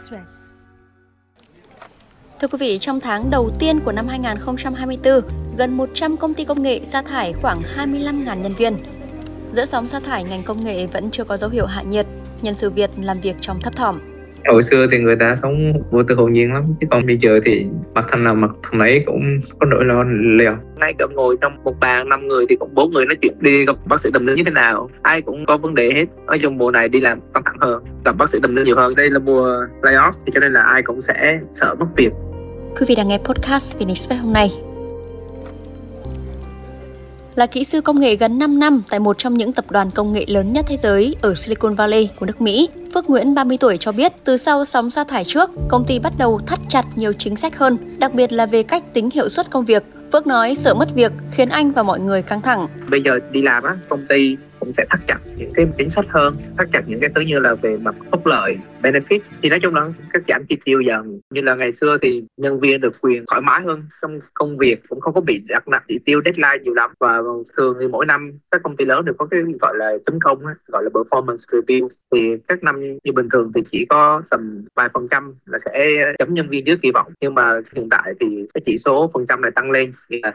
[0.00, 0.64] Express.
[2.40, 5.20] Thưa quý vị, trong tháng đầu tiên của năm 2024,
[5.56, 8.76] gần 100 công ty công nghệ sa thải khoảng 25.000 nhân viên.
[9.52, 12.06] Giữa sóng sa thải, ngành công nghệ vẫn chưa có dấu hiệu hạ nhiệt,
[12.42, 14.09] nhân sự Việt làm việc trong thấp thỏm
[14.48, 17.40] hồi xưa thì người ta sống vô tư hồn nhiên lắm chứ còn bây giờ
[17.44, 20.04] thì mặt thằng nào mặt thằng ấy cũng có nỗi lo
[20.38, 23.34] liều ngay cả ngồi trong một bàn năm người thì cũng bốn người nói chuyện
[23.40, 24.90] đi gặp bác sĩ tâm lý như thế nào?
[25.02, 26.04] Ai cũng có vấn đề hết.
[26.26, 28.76] Ở trong mùa này đi làm căng thẳng hơn gặp bác sĩ tâm lý nhiều
[28.76, 28.94] hơn.
[28.94, 32.10] Đây là mùa layoff thì cho nên là ai cũng sẽ sợ mất việc.
[32.80, 34.50] Quý vị đang nghe podcast Vin Express hôm nay.
[37.34, 40.12] Là kỹ sư công nghệ gần 5 năm tại một trong những tập đoàn công
[40.12, 42.68] nghệ lớn nhất thế giới ở Silicon Valley của nước Mỹ.
[42.94, 46.12] Phước Nguyễn 30 tuổi cho biết từ sau sóng sa thải trước, công ty bắt
[46.18, 49.50] đầu thắt chặt nhiều chính sách hơn, đặc biệt là về cách tính hiệu suất
[49.50, 49.82] công việc.
[50.12, 52.66] Phước nói sợ mất việc khiến anh và mọi người căng thẳng.
[52.90, 56.04] Bây giờ đi làm á, công ty cũng sẽ thắt chặt những cái chính sách
[56.08, 59.58] hơn thắt chặt những cái thứ như là về mặt phúc lợi benefit thì nói
[59.62, 63.00] chung là các giảm chi tiêu dần như là ngày xưa thì nhân viên được
[63.00, 66.20] quyền thoải mái hơn trong công việc cũng không có bị đặt nặng chỉ tiêu
[66.24, 67.18] deadline nhiều lắm và
[67.56, 70.42] thường thì mỗi năm các công ty lớn đều có cái gọi là tấn công
[70.66, 74.88] gọi là performance review thì các năm như bình thường thì chỉ có tầm vài
[74.94, 77.12] phần trăm là sẽ chấm nhân viên dưới kỳ vọng.
[77.20, 79.92] Nhưng mà hiện tại thì cái chỉ số phần trăm này tăng lên.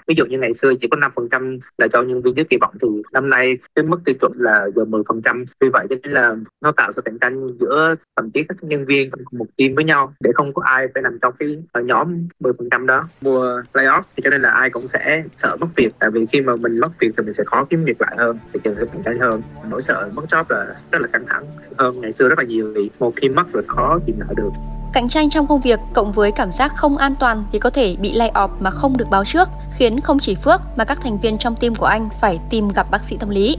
[0.08, 2.46] Ví dụ như ngày xưa chỉ có 5 phần trăm là cho nhân viên dưới
[2.50, 5.46] kỳ vọng, thì năm nay cái mức tiêu chuẩn là gần 10 phần trăm.
[5.60, 8.86] Vì vậy cho nên là nó tạo sự cạnh tranh giữa thậm chí các nhân
[8.86, 12.28] viên một team với nhau để không có ai phải nằm trong cái ờ, nhóm
[12.40, 13.08] 10 phần trăm đó.
[13.22, 15.90] Mùa playoff thì cho nên là ai cũng sẽ sợ mất việc.
[16.00, 18.40] Tại vì khi mà mình mất việc thì mình sẽ khó kiếm việc lại hơn,
[18.54, 19.42] thì trường sẽ cạnh tranh hơn.
[19.70, 21.46] Nỗi sợ mất job là rất là căng thẳng
[21.78, 24.50] hơn ngày xưa rất là nhiều vì một khi mất rồi khó tìm lại được.
[24.94, 27.96] Cạnh tranh trong công việc cộng với cảm giác không an toàn vì có thể
[28.02, 31.20] bị lay off mà không được báo trước khiến không chỉ Phước mà các thành
[31.20, 33.58] viên trong team của anh phải tìm gặp bác sĩ tâm lý.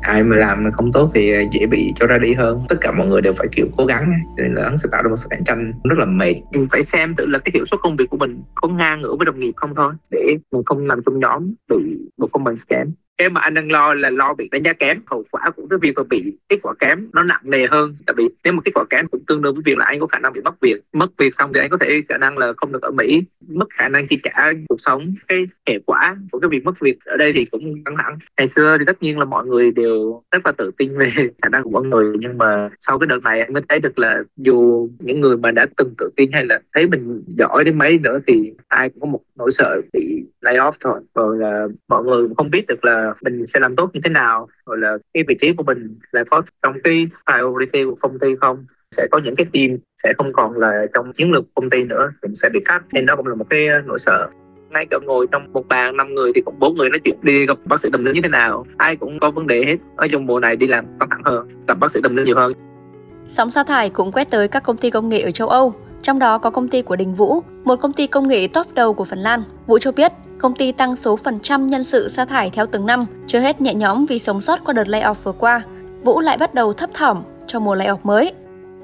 [0.00, 2.60] Ai mà làm không tốt thì dễ bị cho ra đi hơn.
[2.68, 5.08] Tất cả mọi người đều phải kiểu cố gắng nên là hắn sẽ tạo ra
[5.08, 6.34] một sự cạnh tranh rất là mệt.
[6.52, 9.16] Mình phải xem tự là cái hiệu suất công việc của mình có ngang ngửa
[9.18, 13.30] với đồng nghiệp không thôi để mình không nằm trong nhóm bị performance kém cái
[13.30, 15.92] mà anh đang lo là lo bị đánh giá kém, hậu quả của cái việc
[15.96, 17.94] mà bị kết quả kém nó nặng nề hơn.
[18.06, 20.06] Tại vì nếu mà kết quả kém cũng tương đương với việc là anh có
[20.06, 20.80] khả năng bị mất việc.
[20.92, 23.22] Mất việc xong thì anh có thể khả năng là không được ở mỹ.
[23.48, 25.14] Mất khả năng chi trả cuộc sống.
[25.28, 28.18] Cái hệ quả của cái việc mất việc ở đây thì cũng căng thẳng.
[28.38, 31.12] Ngày xưa thì tất nhiên là mọi người đều rất là tự tin về
[31.42, 32.16] khả năng của mọi người.
[32.20, 35.50] Nhưng mà sau cái đợt này anh mới thấy được là dù những người mà
[35.50, 39.00] đã từng tự tin hay là thấy mình giỏi đến mấy nữa thì ai cũng
[39.00, 41.00] có một nỗi sợ bị lay off thôi.
[41.14, 44.48] Rồi là mọi người không biết được là mình sẽ làm tốt như thế nào
[44.66, 48.28] rồi là cái vị trí của mình là có trong cái priority của công ty
[48.40, 51.84] không sẽ có những cái team sẽ không còn là trong chiến lược công ty
[51.84, 52.82] nữa cũng sẽ bị cắt.
[52.92, 54.28] Nên đó cũng là một cái ờ, nỗi sợ.
[54.70, 57.46] Ngay cả ngồi trong một bàn năm người thì cũng bốn người nói chuyện đi
[57.46, 59.76] gặp bác sĩ tâm lý như thế nào ai cũng có vấn đề hết.
[59.96, 62.36] Ở trong mùa này đi làm căng thẳng hơn gặp bác sĩ tâm lý nhiều
[62.36, 62.52] hơn.
[63.24, 65.74] Sóng sa thải cũng quét tới các công ty công nghệ ở châu Âu
[66.06, 68.94] trong đó có công ty của Đình Vũ, một công ty công nghệ top đầu
[68.94, 69.42] của Phần Lan.
[69.66, 72.86] Vũ cho biết, công ty tăng số phần trăm nhân sự sa thải theo từng
[72.86, 75.62] năm, chưa hết nhẹ nhõm vì sống sót qua đợt layoff vừa qua.
[76.02, 78.32] Vũ lại bắt đầu thấp thỏm cho mùa layoff mới.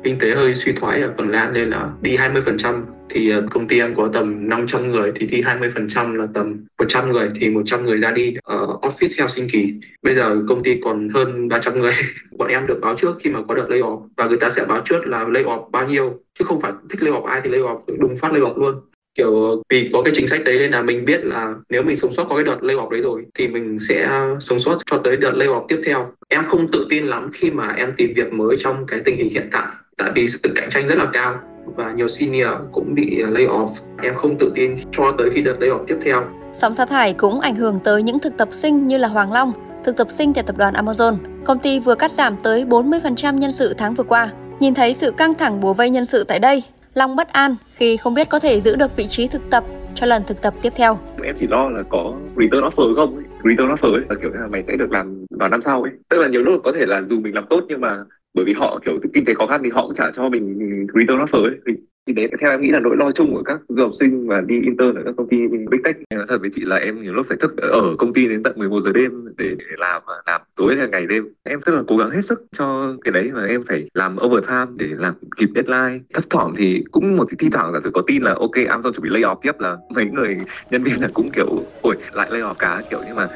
[0.04, 3.68] Kinh tế hơi suy thoái ở Phần Lan nên là đi 20% thì ờ, công
[3.68, 7.84] ty em có tầm 500 người thì đi 20% là tầm 100 người thì 100
[7.84, 9.84] người ra đi ở office Helsinki.
[10.02, 11.92] Bây giờ công ty còn hơn 300 người.
[12.38, 14.80] Bọn em được báo trước khi mà có đợt layoff và người ta sẽ báo
[14.84, 18.32] trước là layoff bao nhiêu chứ không phải thích layoff ai thì layoff đúng phát
[18.32, 18.74] layoff luôn
[19.14, 22.12] kiểu, vì có cái chính sách đấy nên là mình biết là nếu mình sống
[22.12, 25.16] sót có cái đợt layoff đấy rồi thì mình sẽ à, sống sót cho tới
[25.16, 26.12] đợt layoff tiếp theo.
[26.28, 29.28] Em không tự tin lắm khi mà em tìm việc mới trong cái tình hình
[29.28, 31.40] hiện tại tại vì sự cạnh tranh rất là cao
[31.76, 33.70] và nhiều senior cũng bị à, lay off.
[34.02, 36.24] Em không tự tin cho tới khi đợt lay off tiếp theo.
[36.52, 39.52] Sóng sa thải cũng ảnh hưởng tới những thực tập sinh như là Hoàng Long,
[39.84, 41.16] thực tập sinh tại tập đoàn Amazon.
[41.44, 44.30] Công ty vừa cắt giảm tới 40% nhân sự tháng vừa qua.
[44.60, 46.62] Nhìn thấy sự căng thẳng bùa vây nhân sự tại đây
[46.94, 49.64] Long bất an khi không biết có thể giữ được vị trí thực tập
[49.94, 50.98] cho lần thực tập tiếp theo.
[51.22, 53.24] Em chỉ lo là có return offer không ấy.
[53.44, 55.92] Return offer ấy, là kiểu là mày sẽ được làm vào năm sau ấy.
[56.08, 58.04] Tức là nhiều lúc có thể là dù mình làm tốt nhưng mà
[58.34, 60.58] bởi vì họ kiểu kinh tế khó khăn thì họ cũng trả cho mình
[60.94, 61.76] return offer ấy
[62.06, 64.40] thì đấy theo em nghĩ là nỗi lo chung của các du học sinh và
[64.40, 65.36] đi intern ở các công ty
[65.70, 65.96] big tech.
[66.08, 68.42] Em nói thật với chị là em nhiều lúc phải thức ở công ty đến
[68.42, 71.28] tận 11 giờ đêm để, để làm làm tối hay ngày đêm.
[71.42, 74.66] Em rất là cố gắng hết sức cho cái đấy mà em phải làm overtime
[74.76, 76.04] để làm kịp deadline.
[76.14, 79.02] Thấp thỏm thì cũng một thi thoảng giả sử có tin là ok Amazon chuẩn
[79.02, 80.38] bị lay off tiếp là mấy người
[80.70, 83.28] nhân viên là cũng kiểu ôi lại lay off cá kiểu nhưng mà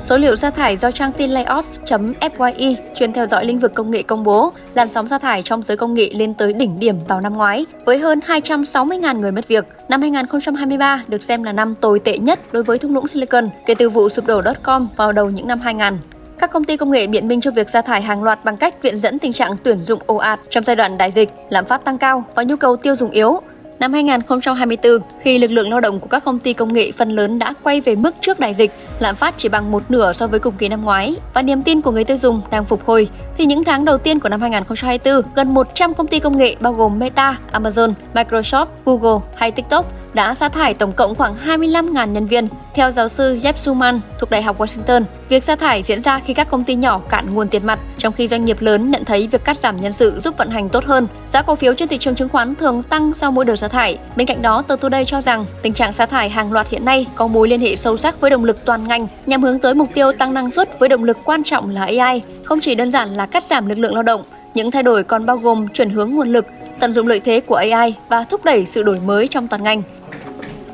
[0.00, 4.02] Số liệu sa thải do trang tin layoff.fyi chuyên theo dõi lĩnh vực công nghệ
[4.02, 7.20] công bố, làn sóng sa thải trong giới công nghệ lên tới đỉnh điểm vào
[7.20, 9.64] năm ngoái, với hơn 260.000 người mất việc.
[9.88, 13.74] Năm 2023 được xem là năm tồi tệ nhất đối với thung lũng Silicon kể
[13.74, 15.98] từ vụ sụp đổ .com vào đầu những năm 2000.
[16.38, 18.82] các công ty công nghệ biện minh cho việc sa thải hàng loạt bằng cách
[18.82, 21.84] viện dẫn tình trạng tuyển dụng ồ ạt trong giai đoạn đại dịch, lạm phát
[21.84, 23.40] tăng cao và nhu cầu tiêu dùng yếu.
[23.78, 27.38] Năm 2024, khi lực lượng lao động của các công ty công nghệ phần lớn
[27.38, 30.40] đã quay về mức trước đại dịch, lạm phát chỉ bằng một nửa so với
[30.40, 33.08] cùng kỳ năm ngoái và niềm tin của người tiêu dùng đang phục hồi,
[33.38, 36.72] thì những tháng đầu tiên của năm 2024, gần 100 công ty công nghệ bao
[36.72, 42.26] gồm Meta, Amazon, Microsoft, Google hay TikTok đã sa thải tổng cộng khoảng 25.000 nhân
[42.26, 42.48] viên.
[42.74, 46.34] Theo giáo sư Jeff Suman thuộc Đại học Washington, việc sa thải diễn ra khi
[46.34, 49.28] các công ty nhỏ cạn nguồn tiền mặt, trong khi doanh nghiệp lớn nhận thấy
[49.32, 51.06] việc cắt giảm nhân sự giúp vận hành tốt hơn.
[51.28, 53.98] Giá cổ phiếu trên thị trường chứng khoán thường tăng sau mỗi đợt sa thải.
[54.16, 57.06] Bên cạnh đó, tờ Today cho rằng tình trạng sa thải hàng loạt hiện nay
[57.14, 59.88] có mối liên hệ sâu sắc với động lực toàn ngành nhằm hướng tới mục
[59.94, 63.08] tiêu tăng năng suất với động lực quan trọng là AI, không chỉ đơn giản
[63.08, 64.22] là cắt giảm lực lượng lao động.
[64.54, 66.46] Những thay đổi còn bao gồm chuyển hướng nguồn lực,
[66.80, 69.82] tận dụng lợi thế của AI và thúc đẩy sự đổi mới trong toàn ngành.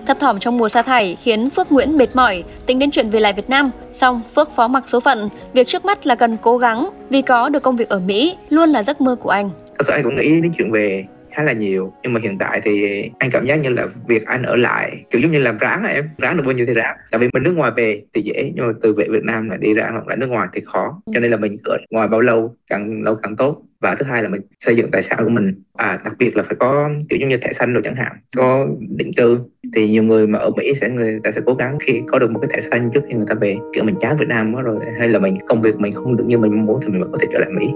[0.06, 3.20] Thấp thỏm trong mùa sa thải khiến Phước Nguyễn mệt mỏi tính đến chuyện về
[3.20, 3.70] lại Việt Nam.
[3.90, 7.48] Xong Phước phó mặc số phận, việc trước mắt là cần cố gắng vì có
[7.48, 9.50] được công việc ở Mỹ luôn là giấc mơ của anh.
[9.78, 11.04] Thật sự anh cũng nghĩ đến chuyện về
[11.36, 14.42] khá là nhiều nhưng mà hiện tại thì anh cảm giác như là việc anh
[14.42, 16.96] ở lại kiểu giống như làm ráng em ráng được bao nhiêu thì ráng.
[17.10, 19.58] Tại vì mình nước ngoài về thì dễ nhưng mà từ về Việt Nam lại
[19.60, 21.02] đi ra hoặc là nước ngoài thì khó.
[21.14, 23.62] Cho nên là mình ở ngoài bao lâu càng lâu càng tốt.
[23.80, 25.62] Và thứ hai là mình xây dựng tài sản của mình.
[25.76, 28.66] À đặc biệt là phải có kiểu giống như thẻ xanh rồi chẳng hạn có
[28.96, 29.38] định cư
[29.76, 32.30] thì nhiều người mà ở Mỹ sẽ người ta sẽ cố gắng khi có được
[32.30, 34.62] một cái thẻ xanh trước khi người ta về kiểu mình chán Việt Nam quá
[34.62, 37.18] rồi hay là mình công việc mình không được như mình muốn thì mình có
[37.20, 37.66] thể trở lại Mỹ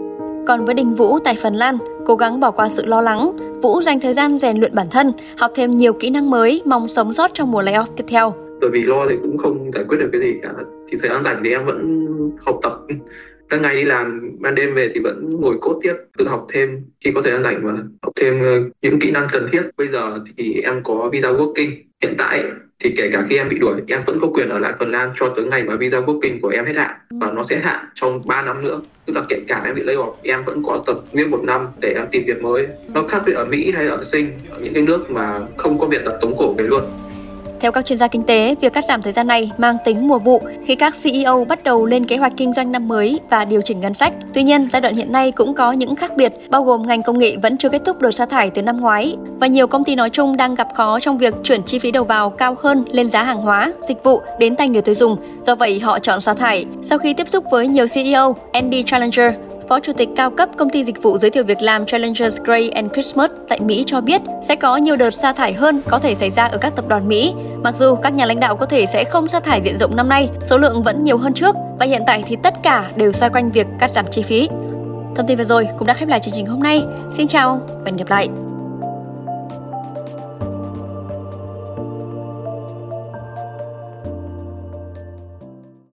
[0.47, 3.33] còn với Đình Vũ tại Phần Lan, cố gắng bỏ qua sự lo lắng,
[3.63, 6.89] Vũ dành thời gian rèn luyện bản thân, học thêm nhiều kỹ năng mới, mong
[6.89, 8.35] sống sót trong mùa layoff tiếp theo.
[8.61, 10.53] Bởi vì lo thì cũng không giải quyết được cái gì cả.
[10.89, 12.73] Thì thời gian rảnh thì em vẫn học tập
[13.49, 16.83] các ngày đi làm ban đêm về thì vẫn ngồi cốt tiếp tự học thêm
[17.05, 17.73] khi có thời gian rảnh và
[18.03, 19.63] học thêm ờ, những kỹ năng cần thiết.
[19.77, 21.71] Bây giờ thì em có visa working.
[22.03, 22.45] Hiện tại
[22.85, 25.11] thì kể cả khi em bị đuổi em vẫn có quyền ở lại Phần Lan
[25.17, 28.23] cho tới ngày mà visa working của em hết hạn và nó sẽ hạn trong
[28.27, 28.81] 3 năm nữa.
[29.07, 31.67] Tức là kể cả em bị lay off em vẫn có tập nguyên một năm
[31.81, 32.67] để em tìm việc mới.
[32.95, 35.87] Nó khác với ở Mỹ hay ở Sinh ở những cái nước mà không có
[35.87, 36.83] việc tập tống cổ về luôn
[37.61, 40.19] theo các chuyên gia kinh tế, việc cắt giảm thời gian này mang tính mùa
[40.19, 43.61] vụ khi các CEO bắt đầu lên kế hoạch kinh doanh năm mới và điều
[43.61, 44.13] chỉnh ngân sách.
[44.35, 47.19] Tuy nhiên, giai đoạn hiện nay cũng có những khác biệt, bao gồm ngành công
[47.19, 49.95] nghệ vẫn chưa kết thúc đợt sa thải từ năm ngoái và nhiều công ty
[49.95, 53.11] nói chung đang gặp khó trong việc chuyển chi phí đầu vào cao hơn lên
[53.11, 55.17] giá hàng hóa, dịch vụ đến tay người tiêu dùng.
[55.43, 56.65] Do vậy, họ chọn sa thải.
[56.83, 59.35] Sau khi tiếp xúc với nhiều CEO, Andy Challenger,
[59.69, 62.69] Phó Chủ tịch cao cấp công ty dịch vụ giới thiệu việc làm Challengers Gray
[62.69, 66.15] and Christmas tại Mỹ cho biết sẽ có nhiều đợt sa thải hơn có thể
[66.15, 67.35] xảy ra ở các tập đoàn Mỹ.
[67.63, 70.09] Mặc dù các nhà lãnh đạo có thể sẽ không sa thải diện rộng năm
[70.09, 73.31] nay, số lượng vẫn nhiều hơn trước và hiện tại thì tất cả đều xoay
[73.31, 74.49] quanh việc cắt giảm chi phí.
[75.17, 76.83] Thông tin vừa rồi cũng đã khép lại chương trình hôm nay.
[77.13, 78.29] Xin chào và hẹn gặp lại.